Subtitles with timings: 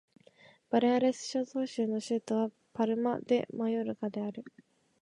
[0.71, 4.43] バレアレス諸島州の州都はパルマ・デ・マヨルカである